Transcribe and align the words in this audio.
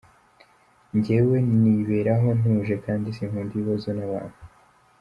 Njyewe 0.95 1.37
niberaho 1.61 2.27
ntuje 2.39 2.75
kandi 2.85 3.07
sinkunda 3.15 3.51
ibibazo 3.55 3.89
n’abantu. 3.97 4.39